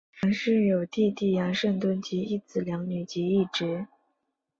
[0.23, 3.85] 杨氏有弟弟杨圣敦及一子两女及一侄。